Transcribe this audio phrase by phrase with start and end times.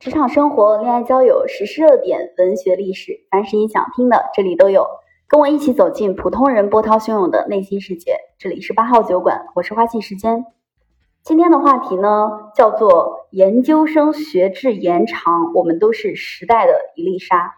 [0.00, 4.86] 职场生活、恋爱交友、时事热点、文学历史，凡是你想听的，这里都有。
[5.28, 8.16] 跟我一起走进普通人波涛汹涌的内心世界。
[8.38, 10.46] 这里是八号酒馆，我是花季时间。
[11.22, 17.52] 今天的话题呢，叫做研究生学制延长，我们都是时代的一粒沙。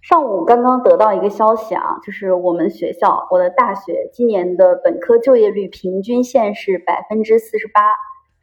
[0.00, 7.82] 上午刚刚得到一个消息啊，就是我们学校，我的大学今年的本科就业率平均线是百分之四十八，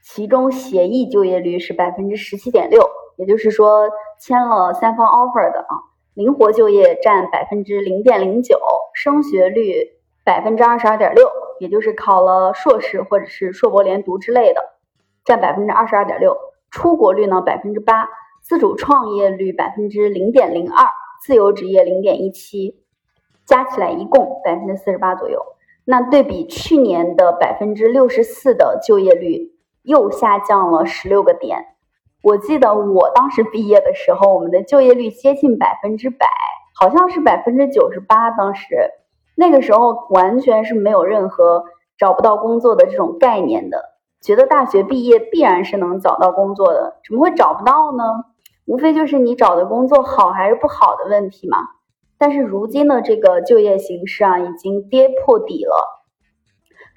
[0.02, 2.89] 其中协议就业率是百分之十七点六。
[3.17, 5.75] 也就是说，签了三方 offer 的啊，
[6.13, 8.58] 灵活就业占百分之零点零九，
[8.94, 9.89] 升学率
[10.23, 14.62] 百分之二十二点六，也就是考了硕士或者是硕博连读之类的，
[15.25, 16.38] 占百分之二十二点六，
[16.72, 18.08] 出国率呢百分之八，
[18.41, 20.88] 自主创业率百分之零点零二，
[21.22, 22.81] 自由职业零点一七，
[23.45, 25.44] 加起来一共百分之四十八左右。
[25.84, 29.52] 那对比去年的百分之六十四的就业率，
[29.89, 31.66] 又下降了十六个点。
[32.21, 36.27] 我记得我当时毕业的时候，我们的就业率接近百分之百，
[36.80, 38.30] 好像是百分之九十八。
[38.30, 38.91] 当时
[39.36, 41.64] 那个时候完全是没有任何
[41.97, 43.83] 找不到工作的这种概念的，
[44.22, 48.03] 觉得大学毕业必然是能找到工作的，怎么会找不到呢？
[48.67, 51.58] 无非就是你找的工作好还是不好的问题嘛。
[52.19, 55.98] 但是如今的这个就业形势啊，已经跌破底了。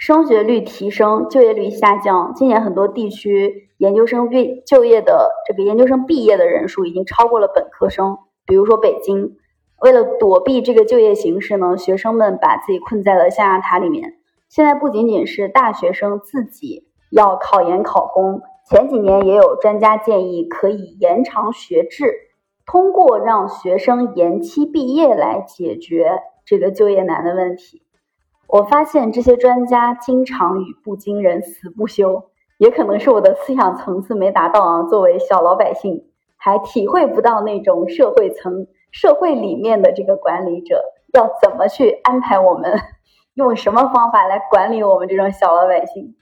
[0.03, 2.33] 升学率提升，就业率下降。
[2.35, 8.19] 今年很多地区研究生毕就业的这个研究生毕业的人数已经超过了本科生。
[8.45, 9.37] 比如说北京，
[9.81, 14.15] 为了躲避这个就业形势呢，学生们把自己困在了象牙塔里面。
[14.49, 22.13] 现在不仅仅是大学生自己要考研考公，前几年也有专家建议可以延长学制，
[22.67, 27.85] 通过让学生延期毕业来解决这个就业难的问题。
[28.53, 32.25] 我发现这些专家经常语不惊人死不休，
[32.59, 34.83] 也可能是我的思想层次没达到啊。
[34.83, 36.05] 作为小老百姓，
[36.37, 42.79] 还体会不到那种社会层、社会里面的这个管理者要怎么去安排我们，
[43.33, 46.15] 用什么方法来管理我们这种小老百姓。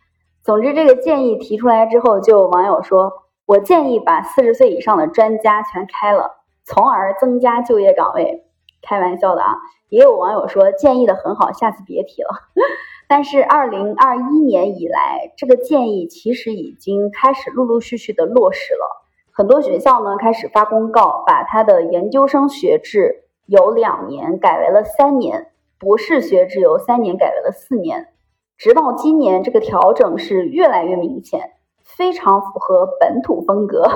[0.44, 3.12] 总之，这个建议提出来之后，就有网友说
[3.44, 8.46] ：“我建议把四十岁以上的专家全开了，从而增加就业岗位。”
[8.82, 9.56] 开玩笑的啊。
[9.88, 12.28] 也有网友说建议的很好，下次别提了。
[13.08, 19.04] 但是二零二一年以来，这个建议其实已经开始陆陆续续的落实了。
[19.32, 28.08] 很多学校呢开始发公告，把它的研究生学制由两年改为了三年，博士学制由三年改为了四年。
[28.56, 33.88] 直到今年，这个调整是越来越明显，非常符合本土风格。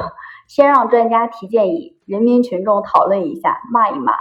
[0.49, 4.15] 先让专家提建议，人民群众讨论一下，骂一骂。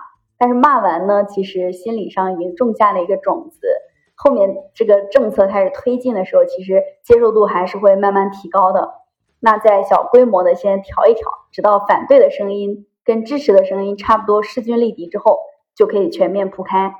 [0.43, 3.65] 但是骂完呢，其实心理上已经种下了一个种子，
[4.13, 8.91] 后面这个政策开始推进的时候，其实接受度还是会慢慢提高的。
[9.39, 15.39] 那在小规模的先调一调，直到反对的声音跟支持的声音差不多势均力敌之后，
[15.77, 16.93] 就可以全面铺开。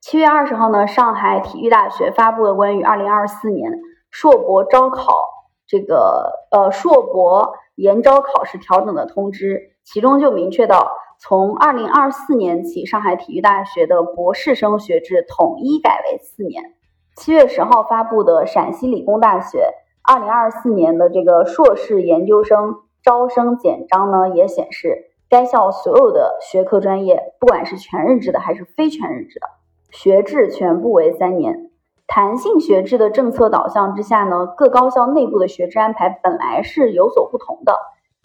[0.00, 3.80] 七月二十号呢，上海体育大学发布了关于二零二四年
[4.12, 5.28] 硕博招考
[5.66, 10.88] 这个呃硕博研招考试调整的通知，其中就明确到。
[11.20, 16.74] 从二零二四年起，上海体育大学的博士生学制统一改为四年。
[17.16, 19.64] 七月十号发布的陕西理工大学
[20.04, 29.48] 二零二四年的这个硕士研究生招生简章呢，也显示，该校所有的学科专业，不管是全日制的还是非全日制的，
[29.90, 31.68] 学制全部为三年。
[32.06, 37.74] 弹性学制的政策导向之下呢，各高校内部的学制安排本来是有所不同的。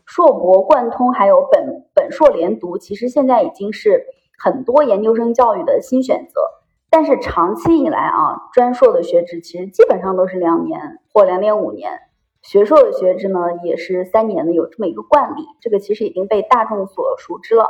[0.06, 4.06] 硕博贯通还有本本硕连读，其实现在已经是
[4.38, 6.42] 很多研究生教育的新选择。
[6.90, 11.92] 但是长期以来啊，专硕的学制其实基本上都是两年或两点五年，
[12.44, 15.42] 学硕的学制呢也是三年的，有这么一个惯例。
[15.60, 17.68] 这个其实已经被大众所熟知了。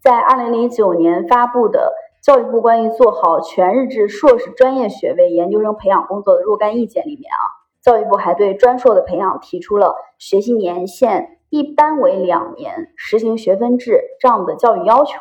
[0.00, 7.44] 在二零零九年发布的教育部关于做好全日制硕士专业学位研究生培养工作的若干意见里面啊，
[7.82, 11.40] 教育部还对专硕的培养提出了学习年限。
[11.52, 15.18] 一般为两年，实行学分制这样的教育要求。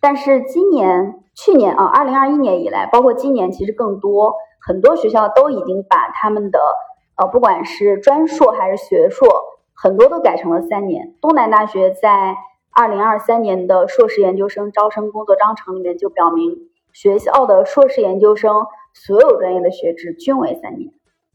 [0.00, 6.60] 但是今年、去年啊，二零二一年以来，包括今年，其实更多很多学校都已经把他们的
[7.16, 9.26] 呃，不管是专硕还是学硕，
[9.74, 11.16] 很多都改成了三年。
[11.20, 12.36] 东南大学在
[12.70, 20.92] 二零二三年的硕士研究生招生工作章程里面就表明，学校的硕士研究生所有专业的学制均为三年。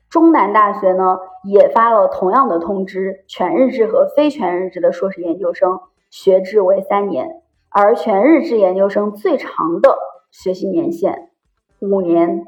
[0.10, 5.80] 中南大学呢也发了同样的通知，全日制和非全日制的硕士研究生
[6.10, 9.98] 学制为三年，而全日制研究生最长的
[10.32, 11.32] 学习年限
[11.80, 12.46] 五年，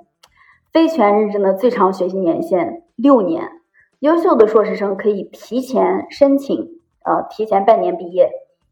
[0.72, 3.52] 非全日制呢最长学习年限六年。
[4.00, 8.30] 优秀的硕士生可以提前申请呃提前半年毕业。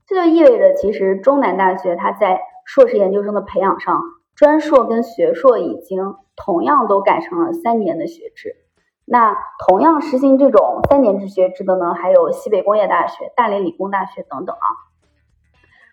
[0.07, 3.99] 这就意味着，其实中南大学它在硕士研究生的培养上，
[4.35, 8.55] 专硕跟学硕已经同样都改成了三年的学制。
[9.05, 9.37] 那
[9.67, 14.67] 同样实行这种三年制学制的呢，还有西北工业大学、大连理工大学等等啊。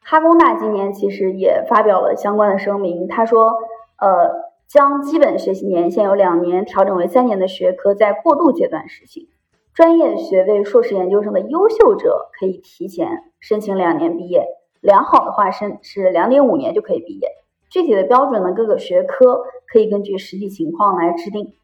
[0.03, 3.55] 哈工大今年其实也发表了相关的声明，他说，
[3.99, 4.31] 呃，
[4.67, 9.29] 将基本学习年限由两年调整为三年的学科在过渡阶段实行，
[9.75, 14.47] 专业学位硕士研究生的优秀者可以提前申请两年毕业，
[14.81, 17.29] 良好的话申是两点五年就可以毕业。
[17.69, 21.55] 具体的标准呢，各个学科可以根据实际情况来制定。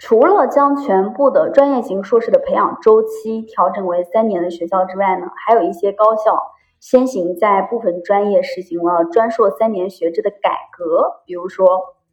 [0.00, 6.40] 除了将全部的专业型硕士的培养周期调整为三年的学校之外呢，还有一些高校
[6.80, 11.20] 先行在部分专业实行了专硕三年学制的改革。
[11.26, 11.66] 比如说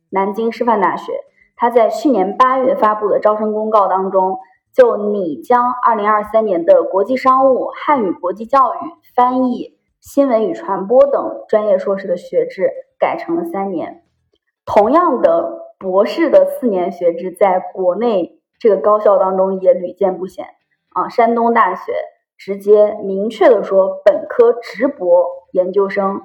[0.09, 1.13] 南京师范大学，
[1.55, 4.37] 它在去年八月发布的招生公告当中，
[4.73, 8.77] 就拟将二零二三年的国际商务、汉语国际教育、
[9.15, 12.69] 翻译、新闻与传播等专业硕士的学制
[12.99, 14.03] 改成了三年。
[14.65, 15.66] 同样的。
[15.79, 20.47] 博士的四年学制在国内这个高校当中也屡见不鲜
[20.89, 21.07] 啊！
[21.07, 21.93] 山东大学
[22.35, 26.21] 直接明确的说，本科直博研究生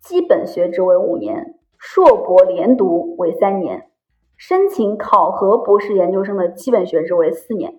[0.00, 3.88] 基本学制为五年，硕博连读为三年，
[4.36, 7.78] 申请考核博士研究生的基本学制为四年。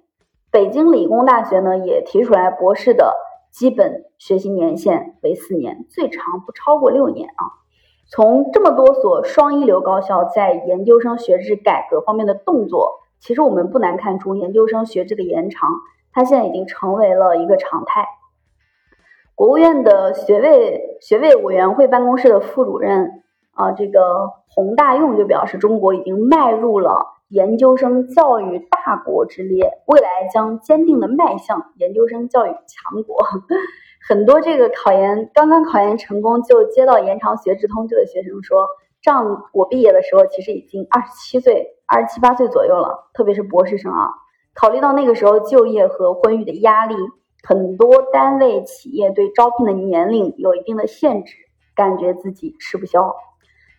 [0.49, 3.13] 北京理工大学呢也提出来，博士的
[3.51, 7.66] 基本学习年限为四年，最长不超过六年啊。
[8.09, 15.69] 从这么多所双一流高校在研究生学制改革方面的动作，其实我们不难看出，研究生学制的延长，
[16.13, 18.07] 它现在已经成为了一个常态。
[19.35, 33.17] 国务院的学位学位委员会办公室的副主任啊，这个洪大用就表示，中国已经迈入了研究生教育大国之列，未来将坚定的迈向研究生教育强国。
[34.05, 38.67] 很多这个考研刚刚考研成功就接到延长学制通知的学生说，
[39.01, 44.09] 这样我毕业的时候其实已经二十七岁、二十七八岁左右了，特别是博士生啊。
[44.53, 46.95] 考虑到那个时候就业和婚育的压力，
[47.43, 51.35] 很多单位企业对招聘的年龄有一定的限制，
[51.75, 53.15] 感觉自己吃不消。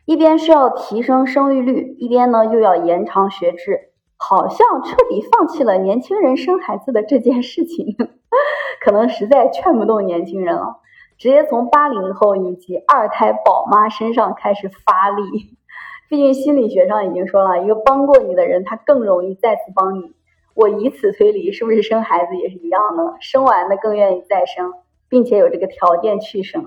[0.05, 3.91] 一边是要提升生育率，一边呢又要延长学制。
[4.21, 7.97] 好像彻底放弃了年轻人生孩子的这件事情，
[8.85, 10.81] 可能实在劝不动年轻人了，
[11.17, 15.57] 直接从八零后以及二胎宝妈身上开始发力。
[16.09, 20.15] 毕竟心理学上已经说了一个帮过你的人，他更容易再次帮你。
[20.55, 23.15] 我以此推理，是不是生孩子也是一样的？
[23.21, 24.73] 生完的更愿意再生，
[25.09, 26.65] 并且有这个条件去生。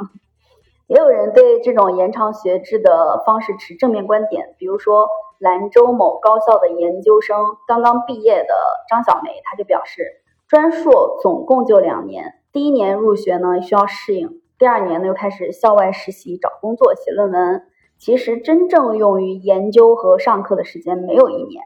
[0.87, 5.09] 也有人对这种延长学制的方式持正面观点，比如说。
[5.41, 7.35] 兰州某高校的研究生
[7.65, 8.53] 刚刚毕业的
[8.87, 17.63] 张小梅，她就表示，专硕总共就两年，第一年入学呢需要适应，第二年呢又开始校外实习、找工作、写论文。
[17.97, 21.63] 其实真正用于研究和上课的时间没有一年，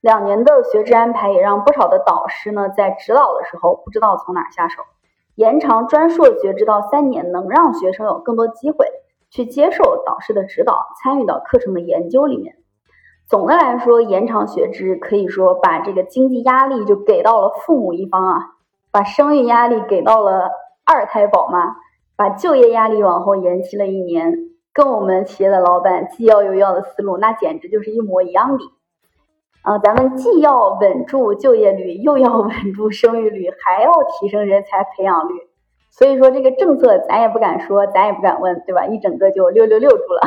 [0.00, 4.82] 两年的学制安排也让不少的导师呢在指导的时候不知道从哪下手。
[5.36, 8.88] 延长专硕学制到三年，能让学生有更多机会
[9.30, 12.56] 去接受导师的指导，参与到课程的研究里面。
[13.32, 18.50] 总的来说，延长学制可以说把这个经济压力就给到了父母一方啊，
[18.90, 20.50] 把生育压力给到了
[20.84, 21.76] 二胎宝妈，
[22.14, 28.64] 把就业压力往后延期了一年，跟我们企业的老板既要又要的思路，那简直就是一模一样的。
[29.62, 33.90] 啊，咱们既要稳住就业率，又要稳住生育率，还要
[34.20, 35.32] 提升人才培养率。
[35.90, 38.84] 所以说，这个政策咱也不敢说，咱也不敢问，对吧？
[38.84, 40.20] 一整个就六六六住了。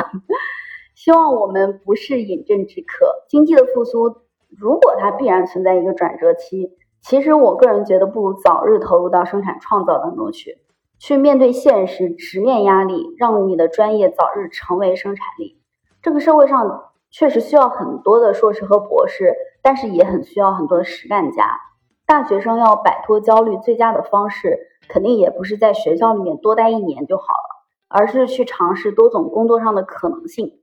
[0.96, 3.06] 希望我们不是饮鸩止渴。
[3.28, 4.16] 经济的复苏，
[4.48, 6.72] 如果它必然存在一个转折期，
[7.02, 10.56] 其实我个人觉得，不如早日投入到生产创造当中去，
[10.98, 15.60] 去面对现实，直面压力，让你的专业早日成为生产力。
[16.00, 21.60] 这个社会上确实需要很多的硕士和博士，但是也很需要很多的实干家。
[22.06, 30.60] 大学生要摆脱焦虑，最佳的方式肯定也不是在学校里面多待一年就好了，而是去尝试多种工作上的可能性。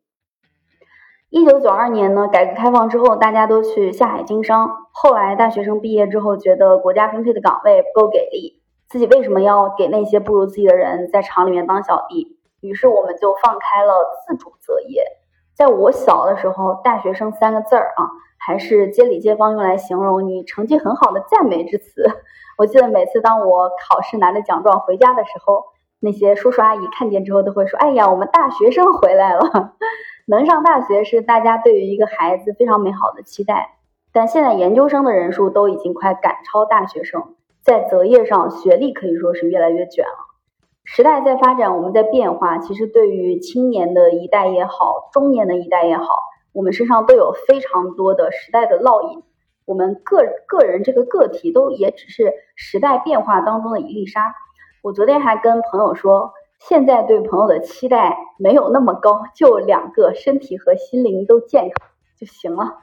[1.33, 4.69] 一九九二年呢，改革开放之后，大家都去下海经商。
[4.91, 12.37] 后来大学生毕业之后，觉得国家分配的岗位不够给力，自己为什么要给那些不如自己的人在厂里面当小弟？
[12.61, 13.93] 于是我们就放开了
[14.27, 15.03] 自主择业。
[15.55, 22.05] 在我小的时候，大学生三个字儿啊，还是街里街坊用来形容你成绩很好的赞美之词。
[22.59, 25.63] 我记得每次当我考试拿着奖状回家的时候，
[25.99, 29.41] 那些叔叔阿姨看见之后都会说：“哎呀，我们大学生回来了。”
[30.25, 33.77] 能上大学是大家对于一个孩子非常美好的期待，
[34.13, 40.33] 但现在研究生的人数都已经快赶超大学生，在择业上，学历可以说是越来越卷了。
[40.85, 46.05] 时代在发展，我们在变化，其实对于青年的一代也好，中年的一代也好，
[46.53, 49.23] 我们身上都有非常多的时代的烙印。
[49.65, 54.35] 我们个个人这个个体都也只是时代变化当中的一粒沙。
[54.81, 56.33] 我昨天还跟朋友说，
[56.69, 62.77] 现在对朋友的期待没有那么高，就两个，身体和心灵都健康就行了。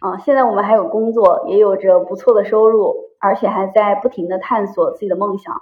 [0.00, 5.54] 啊，现在我们还有工作，也有着不错的收入，而且还在不停的探索自己的梦想。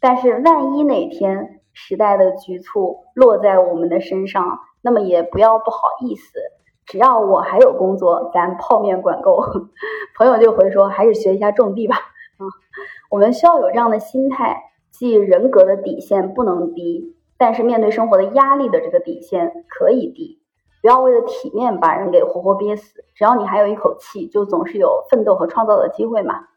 [0.00, 6.38] 但是万一哪天时代的局促落在我们的身上，那么也不要不好意思。
[6.86, 9.44] 只要我还有工作，咱泡面管够。
[10.16, 11.96] 朋友就回说，还是学一下种地吧。
[11.96, 12.48] 啊，
[13.10, 20.38] 我们需要有这样的心态，即人格的底线不能低，但是面对生活的压力的这个底线可以低。
[20.80, 23.04] 不要为了体面把人给活活憋死。
[23.14, 26.48] 只要你还有一口气，就总是有奋斗和创造的机会嘛。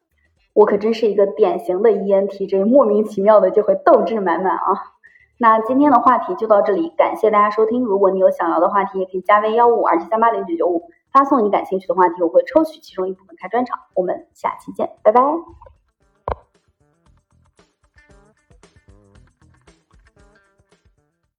[0.54, 4.94] 我可真是一个典型的 ENTJ，莫名其妙的就会斗志满满啊。
[5.38, 7.84] 那今天的话题就到这里，感谢大家收听。
[7.84, 13.77] 如果你有想聊的话题，也可以加微幺五二七三八零九九五，发送你感兴趣的话题，我会抽取其中一部分开专场。
[13.96, 15.22] 我们下期见，拜拜。